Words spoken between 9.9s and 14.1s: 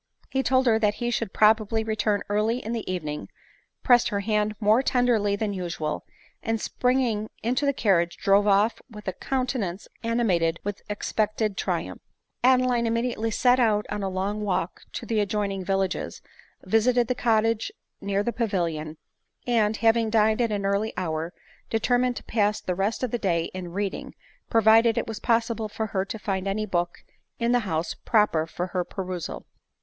animated with expected triumph. Adeline immediately set out on a